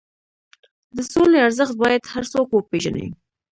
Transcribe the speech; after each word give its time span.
د 0.95 0.97
سولې 1.11 1.37
ارزښت 1.47 1.73
باید 1.81 2.03
هر 2.13 2.23
څوک 2.33 2.47
وپېژني. 2.51 3.07